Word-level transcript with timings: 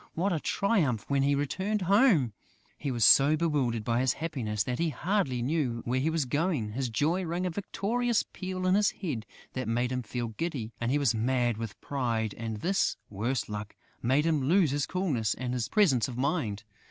What 0.15 0.33
a 0.33 0.39
triumph 0.39 1.05
when 1.09 1.21
he 1.21 1.35
returned 1.35 1.83
home!... 1.83 2.33
He 2.75 2.89
was 2.89 3.05
so 3.05 3.37
bewildered 3.37 3.83
by 3.83 3.99
his 3.99 4.13
happiness 4.13 4.63
that 4.63 4.79
he 4.79 4.89
hardly 4.89 5.43
knew 5.43 5.83
where 5.85 5.99
he 5.99 6.09
was 6.09 6.25
going; 6.25 6.71
his 6.71 6.89
joy 6.89 7.23
rang 7.23 7.45
a 7.45 7.51
victorious 7.51 8.23
peal 8.33 8.65
in 8.65 8.73
his 8.73 8.89
head 8.89 9.27
that 9.53 9.67
made 9.67 9.91
him 9.91 10.01
feel 10.01 10.29
giddy; 10.29 10.71
he 10.83 10.97
was 10.97 11.13
mad 11.13 11.57
with 11.57 11.79
pride; 11.81 12.33
and 12.35 12.61
this, 12.61 12.97
worse 13.11 13.47
luck, 13.47 13.75
made 14.01 14.25
him 14.25 14.41
lose 14.41 14.71
his 14.71 14.87
coolness 14.87 15.35
and 15.35 15.53
his 15.53 15.69
presence 15.69 16.07
of 16.07 16.17
mind! 16.17 16.63